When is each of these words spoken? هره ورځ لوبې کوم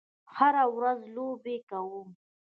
هره 0.35 0.63
ورځ 0.75 0.99
لوبې 1.15 1.57
کوم 1.69 2.07